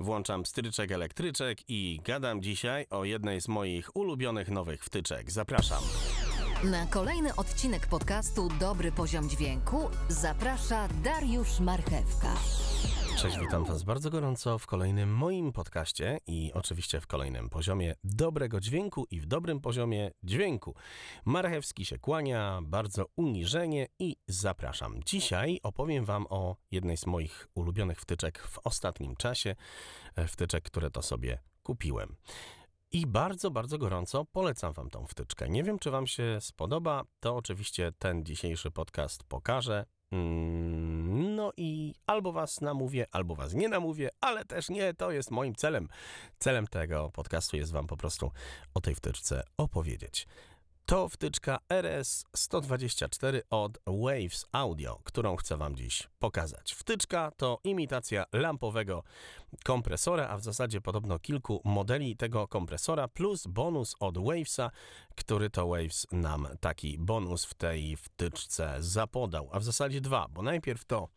Włączam 0.00 0.46
stryczek 0.46 0.92
elektryczek 0.92 1.58
i 1.68 2.00
gadam 2.04 2.42
dzisiaj 2.42 2.86
o 2.90 3.04
jednej 3.04 3.40
z 3.40 3.48
moich 3.48 3.96
ulubionych 3.96 4.48
nowych 4.48 4.84
wtyczek. 4.84 5.30
Zapraszam. 5.30 5.82
Na 6.64 6.86
kolejny 6.86 7.36
odcinek 7.36 7.86
podcastu 7.86 8.48
Dobry 8.60 8.92
Poziom 8.92 9.28
Dźwięku 9.28 9.90
zaprasza 10.08 10.88
Dariusz 11.04 11.60
Marchewka. 11.60 12.34
Cześć, 13.18 13.38
witam 13.38 13.64
Was 13.64 13.82
bardzo 13.82 14.10
gorąco 14.10 14.58
w 14.58 14.66
kolejnym 14.66 15.14
moim 15.14 15.52
podcaście 15.52 16.18
i 16.26 16.52
oczywiście 16.54 17.00
w 17.00 17.06
kolejnym 17.06 17.50
poziomie 17.50 17.94
dobrego 18.04 18.60
dźwięku 18.60 19.06
i 19.10 19.20
w 19.20 19.26
dobrym 19.26 19.60
poziomie 19.60 20.10
dźwięku. 20.22 20.74
Marchewski 21.24 21.84
się 21.84 21.98
kłania, 21.98 22.60
bardzo 22.62 23.06
uniżenie 23.16 23.86
i 23.98 24.16
zapraszam. 24.28 25.00
Dzisiaj 25.06 25.60
opowiem 25.62 26.04
Wam 26.04 26.26
o 26.30 26.56
jednej 26.70 26.96
z 26.96 27.06
moich 27.06 27.48
ulubionych 27.54 28.00
wtyczek 28.00 28.38
w 28.38 28.58
ostatnim 28.64 29.16
czasie, 29.16 29.56
e, 30.16 30.26
wtyczek, 30.26 30.64
które 30.64 30.90
to 30.90 31.02
sobie 31.02 31.38
kupiłem. 31.62 32.16
I 32.92 33.06
bardzo, 33.06 33.50
bardzo 33.50 33.78
gorąco 33.78 34.24
polecam 34.24 34.72
Wam 34.72 34.90
tą 34.90 35.06
wtyczkę. 35.06 35.48
Nie 35.48 35.64
wiem, 35.64 35.78
czy 35.78 35.90
Wam 35.90 36.06
się 36.06 36.38
spodoba, 36.40 37.04
to 37.20 37.36
oczywiście 37.36 37.92
ten 37.98 38.24
dzisiejszy 38.24 38.70
podcast 38.70 39.24
pokaże. 39.24 39.84
Mm, 40.12 41.34
No 41.36 41.52
i 41.56 41.94
albo 42.06 42.32
Was 42.32 42.60
namówię, 42.60 43.06
albo 43.12 43.34
Was 43.34 43.54
nie 43.54 43.68
namówię, 43.68 44.10
ale 44.20 44.44
też 44.44 44.68
nie, 44.68 44.94
to 44.94 45.10
jest 45.10 45.30
moim 45.30 45.54
celem. 45.54 45.88
Celem 46.38 46.66
tego 46.66 47.10
podcastu 47.10 47.56
jest 47.56 47.72
Wam 47.72 47.86
po 47.86 47.96
prostu 47.96 48.30
o 48.74 48.80
tej 48.80 48.94
wtyczce 48.94 49.42
opowiedzieć. 49.56 50.26
To 50.88 51.08
wtyczka 51.08 51.58
RS-124 51.68 53.40
od 53.50 53.78
Waves 53.86 54.46
Audio, 54.52 55.00
którą 55.04 55.36
chcę 55.36 55.56
Wam 55.56 55.76
dziś 55.76 56.08
pokazać. 56.18 56.72
Wtyczka 56.72 57.32
to 57.36 57.58
imitacja 57.64 58.24
lampowego 58.32 59.02
kompresora, 59.64 60.28
a 60.28 60.36
w 60.36 60.42
zasadzie 60.42 60.80
podobno 60.80 61.18
kilku 61.18 61.60
modeli 61.64 62.16
tego 62.16 62.48
kompresora, 62.48 63.08
plus 63.08 63.46
bonus 63.46 63.96
od 64.00 64.18
Wavesa, 64.18 64.70
który 65.14 65.50
to 65.50 65.68
Waves 65.68 66.06
nam 66.12 66.48
taki 66.60 66.98
bonus 66.98 67.44
w 67.44 67.54
tej 67.54 67.96
wtyczce 67.96 68.76
zapodał. 68.78 69.48
A 69.52 69.60
w 69.60 69.64
zasadzie 69.64 70.00
dwa, 70.00 70.28
bo 70.30 70.42
najpierw 70.42 70.84
to 70.84 71.08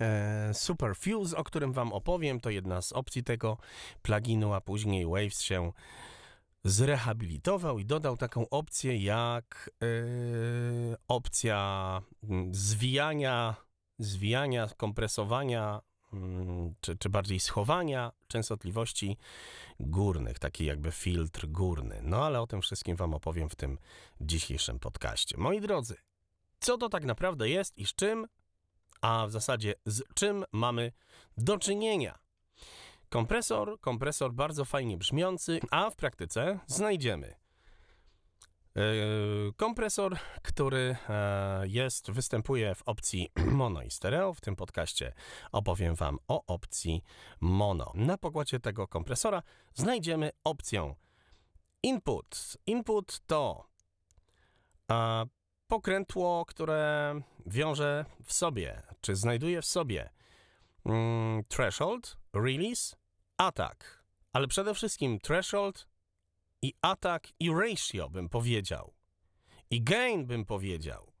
e, 0.00 0.54
Super 0.54 0.96
Fuse, 0.96 1.36
o 1.36 1.44
którym 1.44 1.72
Wam 1.72 1.92
opowiem, 1.92 2.40
to 2.40 2.50
jedna 2.50 2.82
z 2.82 2.92
opcji 2.92 3.24
tego 3.24 3.58
pluginu, 4.02 4.54
a 4.54 4.60
później 4.60 5.06
Waves 5.06 5.40
się 5.40 5.72
zrehabilitował 6.64 7.78
i 7.78 7.84
dodał 7.84 8.16
taką 8.16 8.48
opcję 8.48 8.96
jak 8.96 9.70
yy, 9.80 10.96
opcja 11.08 12.02
mm, 12.24 12.54
zwijania, 12.54 13.56
zwijania, 13.98 14.68
kompresowania, 14.76 15.80
mm, 16.12 16.74
czy, 16.80 16.96
czy 16.96 17.08
bardziej 17.08 17.40
schowania 17.40 18.12
częstotliwości 18.28 19.16
górnych, 19.80 20.38
taki 20.38 20.64
jakby 20.64 20.92
filtr 20.92 21.46
górny. 21.46 22.00
No 22.02 22.24
ale 22.24 22.40
o 22.40 22.46
tym 22.46 22.60
wszystkim 22.60 22.96
Wam 22.96 23.14
opowiem 23.14 23.48
w 23.48 23.56
tym 23.56 23.78
dzisiejszym 24.20 24.78
podcaście. 24.78 25.36
Moi 25.38 25.60
drodzy, 25.60 25.96
co 26.60 26.78
to 26.78 26.88
tak 26.88 27.04
naprawdę 27.04 27.48
jest 27.48 27.78
i 27.78 27.86
z 27.86 27.94
czym, 27.94 28.26
a 29.00 29.26
w 29.26 29.30
zasadzie 29.30 29.74
z 29.86 30.02
czym 30.14 30.44
mamy 30.52 30.92
do 31.36 31.58
czynienia? 31.58 32.21
Kompresor, 33.12 33.80
kompresor 33.80 34.32
bardzo 34.32 34.64
fajnie 34.64 34.96
brzmiący, 34.96 35.60
a 35.70 35.90
w 35.90 35.96
praktyce 35.96 36.58
znajdziemy 36.66 37.34
yy, 38.74 38.82
kompresor, 39.56 40.16
który 40.42 40.96
e, 41.08 41.68
jest, 41.68 42.10
występuje 42.10 42.74
w 42.74 42.82
opcji 42.82 43.28
mono 43.60 43.82
i 43.82 43.90
stereo. 43.90 44.34
W 44.34 44.40
tym 44.40 44.56
podcaście 44.56 45.12
opowiem 45.52 45.94
Wam 45.94 46.18
o 46.28 46.46
opcji 46.46 47.02
mono. 47.40 47.92
Na 47.94 48.18
pokładzie 48.18 48.60
tego 48.60 48.88
kompresora 48.88 49.42
znajdziemy 49.74 50.30
opcję 50.44 50.94
input. 51.82 52.56
Input 52.66 53.20
to 53.26 53.66
e, 54.90 55.26
pokrętło, 55.66 56.44
które 56.44 57.14
wiąże 57.46 58.04
w 58.24 58.32
sobie, 58.32 58.82
czy 59.00 59.16
znajduje 59.16 59.62
w 59.62 59.66
sobie 59.66 60.10
mm, 60.86 61.44
threshold, 61.48 62.16
release, 62.32 63.01
atak, 63.36 64.04
ale 64.32 64.48
przede 64.48 64.74
wszystkim 64.74 65.18
threshold 65.18 65.88
i 66.62 66.74
atak 66.82 67.28
i 67.40 67.50
ratio 67.50 68.10
bym 68.10 68.28
powiedział. 68.28 68.94
I 69.70 69.82
gain 69.82 70.26
bym 70.26 70.44
powiedział. 70.44 71.12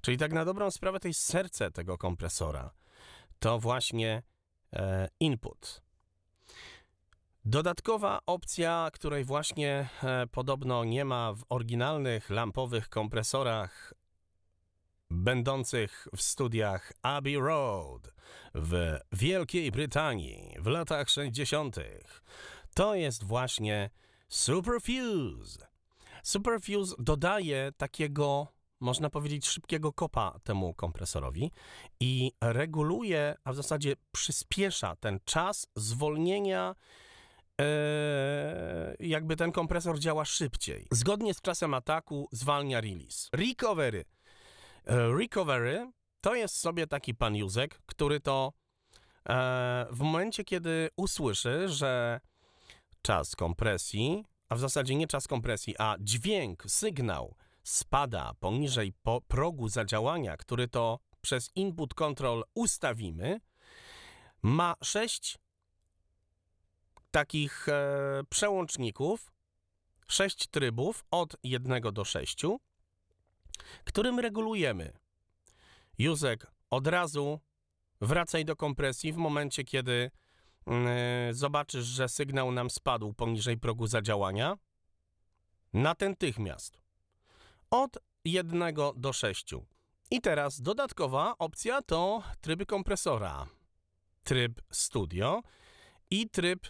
Czyli 0.00 0.16
tak 0.16 0.32
na 0.32 0.44
dobrą 0.44 0.70
sprawę 0.70 1.00
to 1.00 1.08
jest 1.08 1.20
serce 1.20 1.70
tego 1.70 1.98
kompresora. 1.98 2.70
To 3.38 3.58
właśnie 3.58 4.22
e, 4.72 5.08
input. 5.20 5.82
Dodatkowa 7.44 8.20
opcja, 8.26 8.88
której 8.92 9.24
właśnie 9.24 9.88
e, 10.02 10.26
podobno 10.26 10.84
nie 10.84 11.04
ma 11.04 11.32
w 11.32 11.44
oryginalnych 11.48 12.30
lampowych 12.30 12.88
kompresorach 12.88 13.94
będących 15.12 16.08
w 16.16 16.22
studiach 16.22 16.92
Abbey 17.02 17.36
Road 17.36 18.12
w 18.54 18.98
Wielkiej 19.12 19.72
Brytanii 19.72 20.56
w 20.60 20.66
latach 20.66 21.10
60. 21.10 21.76
To 22.74 22.94
jest 22.94 23.24
właśnie 23.24 23.90
Superfuse. 24.28 25.66
Superfuse 26.22 26.94
dodaje 26.98 27.72
takiego, 27.76 28.46
można 28.80 29.10
powiedzieć, 29.10 29.46
szybkiego 29.46 29.92
kopa 29.92 30.38
temu 30.44 30.74
kompresorowi 30.74 31.50
i 32.00 32.32
reguluje, 32.40 33.34
a 33.44 33.52
w 33.52 33.56
zasadzie 33.56 33.96
przyspiesza 34.12 34.96
ten 34.96 35.20
czas 35.24 35.66
zwolnienia 35.76 36.74
Eee, 37.58 39.08
jakby 39.08 39.36
ten 39.36 39.52
kompresor 39.52 39.98
działa 39.98 40.24
szybciej. 40.24 40.86
Zgodnie 40.90 41.34
z 41.34 41.40
czasem 41.40 41.74
ataku 41.74 42.28
zwalnia 42.32 42.80
release. 42.80 43.28
Recovery 43.32 44.04
E, 44.04 44.21
Recovery 44.86 45.92
to 46.20 46.34
jest 46.34 46.56
sobie 46.56 46.86
taki 46.86 47.14
pan 47.14 47.36
Józek, 47.36 47.82
który 47.86 48.20
to 48.20 48.52
e, 49.28 49.86
w 49.90 50.00
momencie, 50.00 50.44
kiedy 50.44 50.90
usłyszy, 50.96 51.68
że 51.68 52.20
czas 53.02 53.36
kompresji, 53.36 54.24
a 54.48 54.54
w 54.54 54.60
zasadzie 54.60 54.94
nie 54.94 55.06
czas 55.06 55.28
kompresji, 55.28 55.74
a 55.78 55.96
dźwięk, 56.00 56.64
sygnał 56.66 57.36
spada 57.62 58.32
poniżej 58.40 58.92
po 59.02 59.20
progu 59.20 59.68
zadziałania, 59.68 60.36
który 60.36 60.68
to 60.68 60.98
przez 61.20 61.50
input 61.54 61.94
control 61.94 62.44
ustawimy, 62.54 63.40
ma 64.42 64.74
sześć 64.82 65.38
takich 67.10 67.68
e, 67.68 68.22
przełączników, 68.28 69.32
sześć 70.08 70.46
trybów 70.46 71.04
od 71.10 71.36
jednego 71.42 71.92
do 71.92 72.04
sześciu 72.04 72.60
którym 73.84 74.18
regulujemy. 74.20 74.92
Józek, 75.98 76.46
od 76.70 76.86
razu 76.86 77.40
wracaj 78.00 78.44
do 78.44 78.56
kompresji 78.56 79.12
w 79.12 79.16
momencie, 79.16 79.64
kiedy 79.64 80.10
yy, 80.66 80.74
zobaczysz, 81.34 81.84
że 81.84 82.08
sygnał 82.08 82.52
nam 82.52 82.70
spadł 82.70 83.12
poniżej 83.12 83.58
progu 83.58 83.86
zadziałania. 83.86 84.58
Natychmiast. 85.72 86.80
Od 87.70 87.98
1 88.24 88.74
do 88.96 89.12
6. 89.12 89.54
I 90.10 90.20
teraz 90.20 90.60
dodatkowa 90.60 91.34
opcja 91.38 91.82
to 91.82 92.22
tryby 92.40 92.66
kompresora. 92.66 93.46
Tryb 94.24 94.62
studio 94.70 95.42
i 96.10 96.30
tryb, 96.30 96.66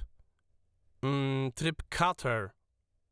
mm, 1.03 1.53
tryb 1.53 1.83
cutter. 1.99 2.51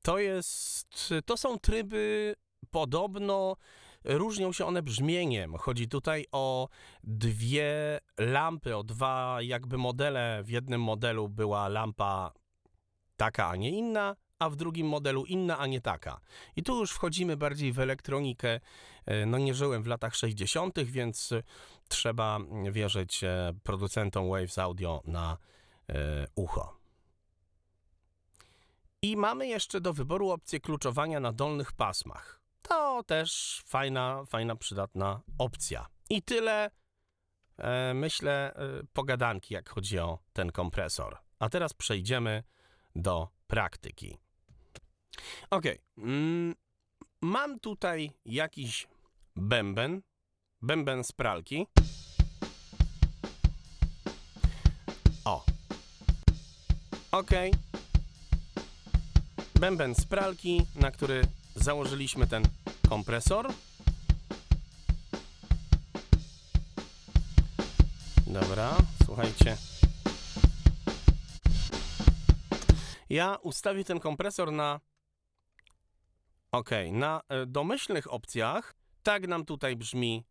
To 0.02 0.18
jest, 0.18 1.14
to 1.26 1.36
są 1.36 1.58
tryby 1.58 2.34
podobno 2.70 3.56
różnią 4.04 4.52
się 4.52 4.66
one 4.66 4.82
brzmieniem. 4.82 5.56
Chodzi 5.56 5.88
tutaj 5.88 6.26
o 6.32 6.68
dwie 7.04 8.00
lampy, 8.18 8.76
o 8.76 8.82
dwa 8.82 9.38
jakby 9.42 9.78
modele. 9.78 10.42
W 10.44 10.48
jednym 10.48 10.82
modelu 10.82 11.28
była 11.28 11.68
lampa 11.68 12.32
taka, 13.16 13.48
a 13.48 13.56
nie 13.56 13.70
inna, 13.70 14.16
a 14.38 14.50
w 14.50 14.56
drugim 14.56 14.88
modelu 14.88 15.24
inna, 15.24 15.58
a 15.58 15.66
nie 15.66 15.80
taka. 15.80 16.20
I 16.56 16.62
tu 16.62 16.78
już 16.78 16.92
wchodzimy 16.92 17.36
bardziej 17.36 17.72
w 17.72 17.78
elektronikę. 17.78 18.60
No 19.26 19.38
nie 19.38 19.54
żyłem 19.54 19.82
w 19.82 19.86
latach 19.86 20.16
60., 20.16 20.78
więc 20.84 21.34
trzeba 21.88 22.38
wierzyć 22.70 23.24
e, 23.24 23.52
producentom 23.62 24.30
Waves 24.30 24.58
Audio 24.58 25.02
na 25.04 25.38
e, 25.88 26.26
ucho. 26.34 26.80
I 29.02 29.16
mamy 29.16 29.46
jeszcze 29.46 29.80
do 29.80 29.92
wyboru 29.92 30.30
opcję 30.30 30.60
kluczowania 30.60 31.20
na 31.20 31.32
dolnych 31.32 31.72
pasmach 31.72 32.39
to 32.62 33.02
też 33.02 33.62
fajna, 33.66 34.24
fajna, 34.24 34.56
przydatna 34.56 35.20
opcja. 35.38 35.86
I 36.10 36.22
tyle, 36.22 36.70
e, 37.58 37.94
myślę, 37.94 38.54
e, 38.54 38.82
pogadanki, 38.92 39.54
jak 39.54 39.68
chodzi 39.68 39.98
o 39.98 40.18
ten 40.32 40.52
kompresor. 40.52 41.18
A 41.38 41.48
teraz 41.48 41.74
przejdziemy 41.74 42.42
do 42.96 43.28
praktyki. 43.46 44.16
Ok, 45.50 45.64
mm, 45.98 46.54
mam 47.22 47.60
tutaj 47.60 48.12
jakiś 48.24 48.88
bęben, 49.36 50.02
bęben 50.62 51.04
z 51.04 51.12
pralki. 51.12 51.66
O. 55.24 55.44
OK. 57.12 57.30
Bęben 59.60 59.94
z 59.94 60.06
pralki, 60.06 60.66
na 60.76 60.90
który 60.90 61.22
założyliśmy 61.54 62.26
ten 62.26 62.42
kompresor. 62.88 63.52
Dobra, 68.26 68.76
słuchajcie. 69.04 69.56
Ja 73.10 73.36
ustawię 73.42 73.84
ten 73.84 74.00
kompresor 74.00 74.52
na. 74.52 74.80
OK, 76.52 76.70
na 76.92 77.20
e, 77.28 77.46
domyślnych 77.46 78.12
opcjach. 78.12 78.74
Tak 79.02 79.28
nam 79.28 79.44
tutaj 79.44 79.76
brzmi 79.76 80.24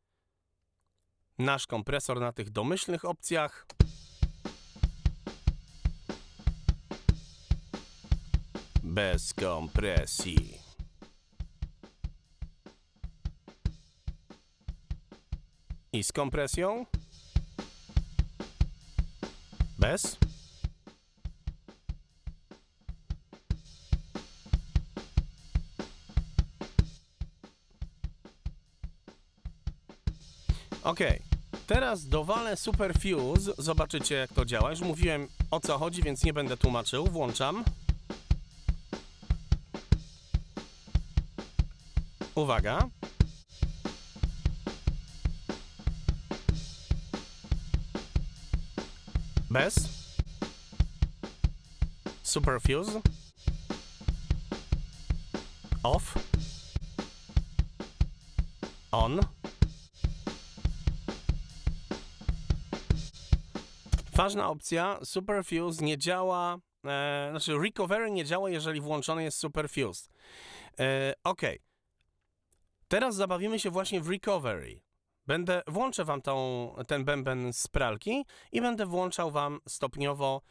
nasz 1.38 1.68
kompresor 1.68 2.19
na 2.19 2.31
tych 2.31 2.50
domyślnych 2.50 3.06
opcjach. 3.06 3.68
Bez 8.83 9.33
kompresji. 9.33 10.69
I 15.94 16.04
z 16.04 16.12
kompresją? 16.12 16.86
Bez? 19.80 20.18
Ok, 30.84 31.00
teraz 31.68 32.08
dowalę 32.08 32.58
Superfuse, 32.58 33.52
zobaczycie 33.58 34.16
jak 34.16 34.34
to 34.34 34.46
działa. 34.46 34.72
Już 34.72 34.82
mówiłem 34.82 35.28
o 35.52 35.60
co 35.60 35.78
chodzi, 35.78 36.04
więc 36.04 36.24
nie 36.24 36.34
będę 36.34 36.58
tłumaczył. 36.58 37.08
Włączam. 37.08 37.64
Uwaga. 42.36 42.90
Bez. 49.50 49.75
Superfuse. 52.24 53.01
Off. 55.84 56.13
On. 58.92 59.19
Ważna 64.13 64.50
opcja, 64.50 65.00
Superfuse 65.04 65.86
nie 65.86 65.98
działa, 65.98 66.57
e, 66.86 67.28
znaczy 67.31 67.57
recovery 67.57 68.12
nie 68.12 68.25
działa, 68.25 68.50
jeżeli 68.50 68.81
włączony 68.81 69.24
jest 69.24 69.38
Superfuse. 69.38 70.10
E, 70.80 71.13
ok. 71.24 71.42
Teraz 72.88 73.16
zabawimy 73.16 73.60
się 73.60 73.69
właśnie 73.69 74.02
w 74.02 74.10
recovery. 74.10 74.89
Będę, 75.30 75.62
włączę 75.68 76.06
wam 76.06 76.22
tą, 76.22 76.76
ten 76.88 77.06
bęben 77.06 77.54
z 77.54 77.68
pralki 77.68 78.26
i 78.52 78.62
będę 78.62 78.86
włączał 78.86 79.31
wam 79.31 79.60
stopniowo, 79.68 80.42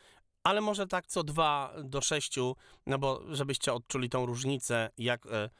ale 0.42 0.60
może 0.60 0.86
tak 0.86 1.06
co 1.06 1.24
2 1.24 1.74
do 1.84 2.00
6, 2.00 2.36
no 2.86 2.98
bo 2.98 3.22
żebyście 3.34 3.72
odczuli 3.72 4.08
tą 4.08 4.26
różnicę, 4.26 4.90
jak, 4.98 5.26
e, 5.26 5.50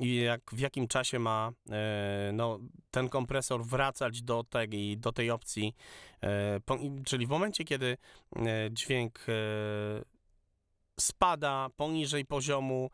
jak 0.00 0.40
w 0.52 0.58
jakim 0.58 0.88
czasie 0.88 1.18
ma 1.18 1.52
e, 1.70 2.30
no, 2.32 2.58
ten 2.90 3.08
kompresor 3.08 3.64
wracać 3.64 4.22
do 4.22 4.44
tej, 4.44 4.98
do 4.98 5.12
tej 5.12 5.30
opcji, 5.30 5.74
e, 6.22 6.60
czyli 7.04 7.26
w 7.26 7.30
momencie, 7.30 7.64
kiedy 7.64 7.96
dźwięk 8.70 9.26
spada 11.00 11.68
poniżej 11.76 12.24
poziomu 12.24 12.90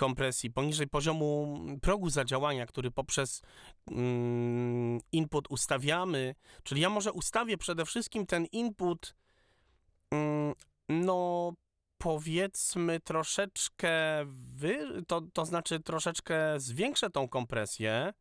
kompresji, 0.00 0.50
poniżej 0.50 0.88
poziomu 0.88 1.58
progu 1.82 2.10
zadziałania, 2.10 2.66
który 2.66 2.90
poprzez 2.90 3.42
mm, 3.90 5.00
input 5.12 5.46
ustawiamy, 5.50 6.34
czyli 6.62 6.80
ja 6.80 6.90
może 6.90 7.12
ustawię 7.12 7.58
przede 7.58 7.84
wszystkim 7.84 8.26
ten 8.26 8.46
input, 8.52 9.14
mm, 10.10 10.54
no 10.88 11.52
powiedzmy 11.98 13.00
troszeczkę, 13.00 13.92
wy, 14.26 15.02
to, 15.06 15.20
to 15.32 15.44
znaczy 15.44 15.80
troszeczkę 15.80 16.60
zwiększę 16.60 17.10
tą 17.10 17.28
kompresję, 17.28 18.12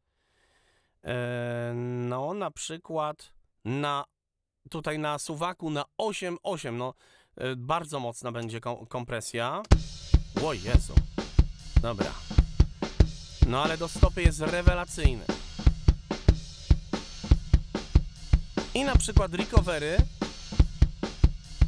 e, 1.03 1.73
no 2.09 2.33
na 2.33 2.51
przykład 2.51 3.33
na, 3.65 4.05
tutaj 4.69 4.99
na 4.99 5.19
suwaku 5.19 5.69
na 5.69 5.85
8,8, 6.01 6.73
no 6.73 6.93
e, 7.37 7.55
bardzo 7.55 7.99
mocna 7.99 8.31
będzie 8.31 8.59
kom 8.59 8.85
kompresja. 8.85 9.61
O 10.43 10.53
Jezu. 10.53 10.93
Dobra. 11.81 12.11
No 13.47 13.63
ale 13.63 13.77
do 13.77 13.87
stopy 13.87 14.21
jest 14.21 14.39
rewelacyjny. 14.39 15.25
I 18.73 18.83
na 18.83 18.95
przykład 18.95 19.33
recovery 19.33 19.97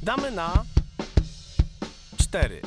damy 0.03 0.31
na 0.31 0.65
4. 2.17 2.61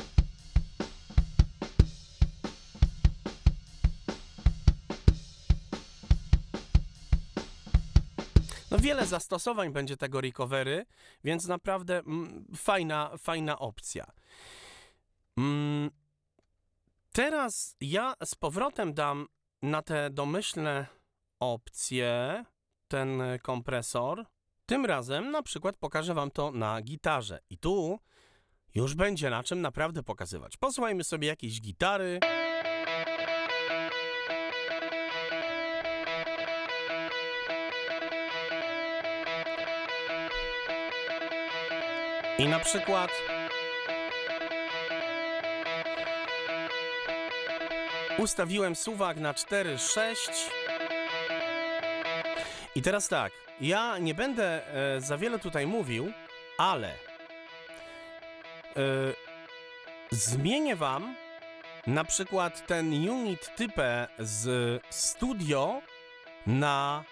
No 8.71 8.77
wiele 8.77 9.05
zastosowań 9.05 9.73
będzie 9.73 9.97
tego 9.97 10.21
recovery, 10.21 10.85
więc 11.23 11.47
naprawdę 11.47 11.99
mm, 11.99 12.45
fajna, 12.55 13.11
fajna 13.17 13.59
opcja. 13.59 14.05
Mm, 15.37 15.89
Teraz 17.15 17.75
ja 17.81 18.13
z 18.23 18.35
powrotem 18.35 18.93
dam 18.93 19.27
na 19.61 19.81
te 19.81 20.09
domyślne 20.09 20.85
opcje 21.39 22.43
ten 22.87 23.21
kompresor. 23.41 24.25
Tym 24.65 24.85
razem 24.85 25.31
na 25.31 25.43
przykład 25.43 25.77
pokażę 25.77 26.13
Wam 26.13 26.31
to 26.31 26.51
na 26.51 26.81
gitarze. 26.81 27.39
I 27.49 27.57
tu 27.57 27.99
już 28.75 28.95
będzie 28.95 29.29
na 29.29 29.43
czym 29.43 29.61
naprawdę 29.61 30.03
pokazywać. 30.03 30.57
Posłuchajmy 30.57 31.03
sobie 31.03 31.27
jakieś 31.27 31.61
gitary. 31.61 32.19
I 42.37 42.47
na 42.47 42.59
przykład 42.59 43.11
Ustawiłem 48.17 48.75
suwak 48.75 49.17
na 49.17 49.33
4,6. 49.33 50.15
I 52.75 52.81
teraz 52.81 53.07
tak, 53.07 53.31
ja 53.61 53.97
nie 53.97 54.13
będę 54.13 54.73
e, 54.95 55.01
za 55.01 55.17
wiele 55.17 55.39
tutaj 55.39 55.67
mówił, 55.67 56.11
ale 56.57 56.87
e, 56.87 56.93
zmienię 60.11 60.75
wam 60.75 61.15
na 61.87 62.03
przykład 62.03 62.67
ten 62.67 63.09
unit 63.09 63.55
typę 63.55 64.07
z 64.19 64.81
studio 64.89 65.81
na 66.47 67.03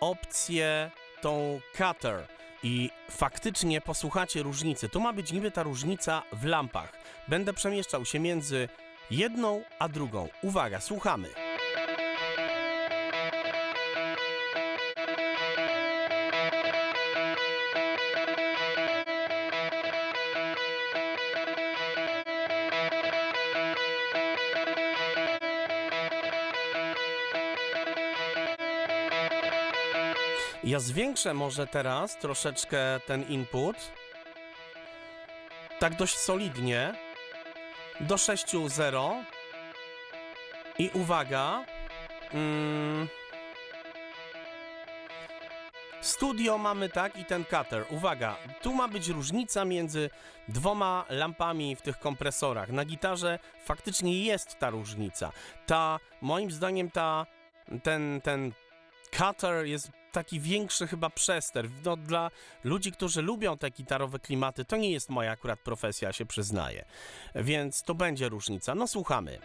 opcję 0.00 0.90
tą 1.20 1.60
cutter 1.72 2.26
i 2.62 2.90
faktycznie 3.10 3.80
posłuchacie 3.80 4.42
różnicy. 4.42 4.88
Tu 4.88 5.00
ma 5.00 5.12
być 5.12 5.32
niby 5.32 5.50
ta 5.50 5.62
różnica 5.62 6.22
w 6.32 6.44
lampach. 6.44 6.92
Będę 7.28 7.52
przemieszczał 7.52 8.04
się 8.04 8.20
między 8.20 8.68
jedną 9.10 9.62
a 9.78 9.88
drugą. 9.88 10.28
Uwaga, 10.42 10.80
słuchamy. 10.80 11.28
Ja 30.64 30.80
zwiększę 30.80 31.34
może 31.34 31.66
teraz 31.66 32.16
troszeczkę 32.18 33.00
ten 33.06 33.22
input. 33.28 33.76
Tak 35.78 35.96
dość 35.96 36.16
solidnie 36.16 37.05
do 38.00 38.14
6-0. 38.14 39.24
I 40.78 40.90
uwaga. 40.94 41.64
Mm, 42.32 43.08
studio 46.00 46.58
mamy 46.58 46.88
tak 46.88 47.16
i 47.16 47.24
ten 47.24 47.44
cutter. 47.44 47.86
Uwaga, 47.90 48.36
tu 48.62 48.74
ma 48.74 48.88
być 48.88 49.08
różnica 49.08 49.64
między 49.64 50.10
dwoma 50.48 51.04
lampami 51.08 51.76
w 51.76 51.82
tych 51.82 51.98
kompresorach. 51.98 52.68
Na 52.68 52.84
gitarze 52.84 53.38
faktycznie 53.64 54.24
jest 54.24 54.58
ta 54.58 54.70
różnica. 54.70 55.32
Ta, 55.66 55.98
moim 56.22 56.50
zdaniem, 56.50 56.90
ta, 56.90 57.26
ten, 57.82 58.20
ten 58.20 58.52
cutter 59.10 59.66
jest 59.66 59.90
taki 60.16 60.40
większy 60.40 60.86
chyba 60.86 61.10
przester. 61.10 61.68
No, 61.84 61.96
dla 61.96 62.30
ludzi, 62.64 62.92
którzy 62.92 63.22
lubią 63.22 63.58
te 63.58 63.70
gitarowe 63.70 64.18
klimaty, 64.18 64.64
to 64.64 64.76
nie 64.76 64.90
jest 64.90 65.10
moja 65.10 65.30
akurat 65.30 65.60
profesja, 65.60 66.12
się 66.12 66.26
przyznaję. 66.26 66.84
Więc 67.34 67.82
to 67.82 67.94
będzie 67.94 68.28
różnica. 68.28 68.74
No 68.74 68.86
słuchamy. 68.86 69.38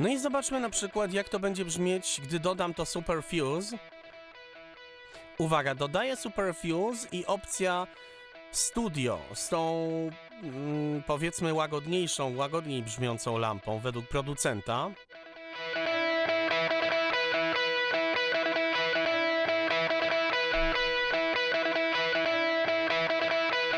No 0.00 0.08
i 0.08 0.18
zobaczmy 0.18 0.60
na 0.60 0.70
przykład, 0.70 1.12
jak 1.12 1.28
to 1.28 1.38
będzie 1.38 1.64
brzmieć, 1.64 2.20
gdy 2.24 2.40
dodam 2.40 2.74
to 2.74 2.86
Superfuse. 2.86 3.76
Uwaga, 5.38 5.74
dodaję 5.74 6.16
Superfuse 6.16 7.08
i 7.12 7.26
opcja 7.26 7.86
Studio 8.50 9.18
z 9.34 9.48
tą 9.48 9.88
mm, 10.42 11.02
powiedzmy 11.02 11.54
łagodniejszą, 11.54 12.36
łagodniej 12.36 12.82
brzmiącą 12.82 13.38
lampą 13.38 13.78
według 13.78 14.08
producenta. 14.08 14.90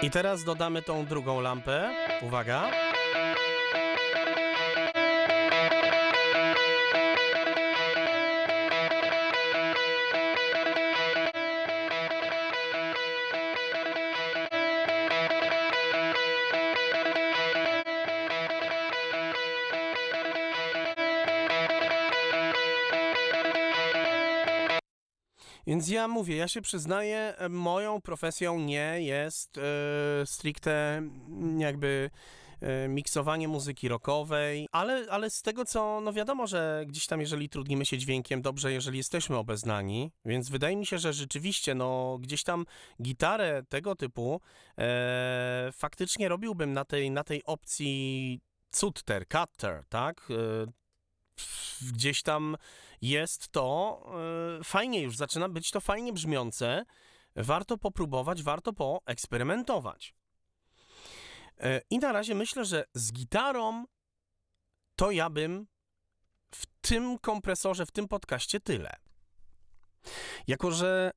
I 0.02 0.10
teraz 0.10 0.44
dodamy 0.44 0.82
tą 0.82 1.06
drugą 1.06 1.40
lampę. 1.40 1.90
Uwaga. 2.22 2.85
Więc 25.66 25.88
ja 25.88 26.08
mówię, 26.08 26.36
ja 26.36 26.48
się 26.48 26.62
przyznaję, 26.62 27.34
e, 27.38 27.48
moją 27.48 28.00
profesją 28.00 28.58
nie 28.58 29.02
jest 29.02 29.58
e, 29.58 29.62
stricte 30.26 30.96
mm, 30.96 31.60
jakby 31.60 32.10
e, 32.60 32.88
miksowanie 32.88 33.48
muzyki 33.48 33.88
rockowej, 33.88 34.68
ale, 34.72 35.06
ale 35.10 35.30
z 35.30 35.42
tego 35.42 35.64
co, 35.64 36.00
no 36.00 36.12
wiadomo, 36.12 36.46
że 36.46 36.84
gdzieś 36.86 37.06
tam 37.06 37.20
jeżeli 37.20 37.48
trudnimy 37.48 37.86
się 37.86 37.98
dźwiękiem, 37.98 38.42
dobrze, 38.42 38.72
jeżeli 38.72 38.98
jesteśmy 38.98 39.36
obeznani, 39.36 40.12
więc 40.24 40.48
wydaje 40.48 40.76
mi 40.76 40.86
się, 40.86 40.98
że 40.98 41.12
rzeczywiście, 41.12 41.74
no 41.74 42.18
gdzieś 42.20 42.42
tam 42.42 42.66
gitarę 43.02 43.62
tego 43.68 43.96
typu 43.96 44.40
e, 44.78 45.70
faktycznie 45.72 46.28
robiłbym 46.28 46.72
na 46.72 46.84
tej, 46.84 47.10
na 47.10 47.24
tej 47.24 47.44
opcji 47.44 48.40
cutter, 48.70 49.24
cutter, 49.28 49.84
tak? 49.88 50.28
Gdzieś 51.82 52.22
tam 52.22 52.56
jest 53.02 53.48
to 53.48 54.00
e, 54.60 54.64
fajnie 54.64 55.02
już, 55.02 55.16
zaczyna 55.16 55.48
być 55.48 55.70
to 55.70 55.80
fajnie 55.80 56.12
brzmiące. 56.12 56.84
Warto 57.36 57.78
popróbować, 57.78 58.42
warto 58.42 58.72
poeksperymentować. 58.72 60.14
E, 61.60 61.80
I 61.90 61.98
na 61.98 62.12
razie 62.12 62.34
myślę, 62.34 62.64
że 62.64 62.84
z 62.94 63.12
gitarą 63.12 63.84
to 64.96 65.10
ja 65.10 65.30
bym 65.30 65.66
w 66.54 66.66
tym 66.80 67.18
kompresorze, 67.18 67.86
w 67.86 67.90
tym 67.90 68.08
podcaście 68.08 68.60
tyle. 68.60 68.96
Jako 70.46 70.70
że, 70.70 71.10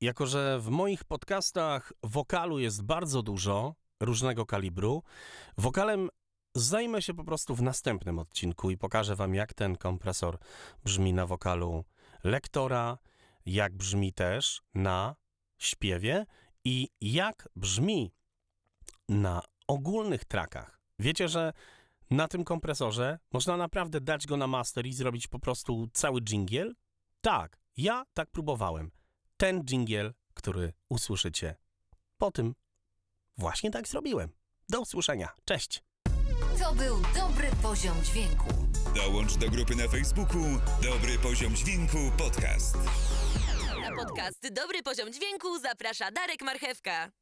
jako, 0.00 0.26
że 0.26 0.60
w 0.60 0.68
moich 0.68 1.04
podcastach 1.04 1.92
wokalu 2.02 2.58
jest 2.58 2.82
bardzo 2.82 3.22
dużo, 3.22 3.74
różnego 4.00 4.46
kalibru, 4.46 5.02
wokalem 5.58 6.08
Zajmę 6.58 7.02
się 7.02 7.14
po 7.14 7.24
prostu 7.24 7.54
w 7.54 7.62
następnym 7.62 8.18
odcinku 8.18 8.70
i 8.70 8.78
pokażę 8.78 9.16
Wam, 9.16 9.34
jak 9.34 9.54
ten 9.54 9.76
kompresor 9.76 10.38
brzmi 10.84 11.12
na 11.12 11.26
wokalu 11.26 11.84
lektora, 12.24 12.98
jak 13.46 13.76
brzmi 13.76 14.12
też 14.12 14.62
na 14.74 15.16
śpiewie 15.58 16.26
i 16.64 16.88
jak 17.00 17.48
brzmi 17.56 18.12
na 19.08 19.42
ogólnych 19.66 20.24
trakach. 20.24 20.80
Wiecie, 20.98 21.28
że 21.28 21.52
na 22.10 22.28
tym 22.28 22.44
kompresorze 22.44 23.18
można 23.32 23.56
naprawdę 23.56 24.00
dać 24.00 24.26
go 24.26 24.36
na 24.36 24.46
master 24.46 24.86
i 24.86 24.92
zrobić 24.92 25.26
po 25.26 25.38
prostu 25.38 25.88
cały 25.92 26.20
dżingiel? 26.20 26.74
Tak, 27.20 27.58
ja 27.76 28.04
tak 28.14 28.30
próbowałem. 28.30 28.90
Ten 29.36 29.64
dżingiel, 29.64 30.14
który 30.34 30.72
usłyszycie 30.88 31.56
po 32.16 32.30
tym, 32.30 32.54
właśnie 33.36 33.70
tak 33.70 33.88
zrobiłem. 33.88 34.32
Do 34.68 34.80
usłyszenia. 34.80 35.28
Cześć! 35.44 35.87
To 36.62 36.74
był 36.74 36.96
dobry 37.14 37.48
poziom 37.62 38.02
dźwięku. 38.04 38.48
Dołącz 38.94 39.36
do 39.36 39.50
grupy 39.50 39.76
na 39.76 39.88
Facebooku 39.88 40.42
Dobry 40.82 41.18
Poziom 41.18 41.56
Dźwięku 41.56 41.98
Podcast. 42.18 42.76
Na 43.80 43.96
podcast 43.96 44.48
Dobry 44.52 44.82
Poziom 44.82 45.12
Dźwięku 45.12 45.58
zaprasza 45.58 46.10
Darek 46.10 46.42
Marchewka. 46.42 47.10